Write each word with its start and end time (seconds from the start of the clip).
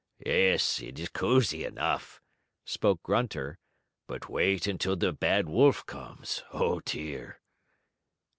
"Yes, 0.25 0.81
it 0.81 0.97
is 0.97 1.09
cozy 1.09 1.63
enough," 1.63 2.23
spoke 2.65 3.03
Grunter, 3.03 3.59
"but 4.07 4.27
wait 4.29 4.65
until 4.65 4.95
the 4.95 5.13
bad 5.13 5.47
wolf 5.47 5.85
comes. 5.85 6.41
Oh, 6.51 6.79
dear!" 6.79 7.39